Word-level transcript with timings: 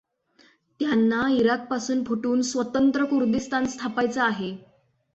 त्यांना 0.79 1.21
इराकपासून 1.31 2.03
फुटून 2.03 2.41
स्वतंत्र 2.41 3.05
कुर्दिस्तान 3.05 3.65
स्थापायचा 3.67 4.23
आहे. 4.23 4.55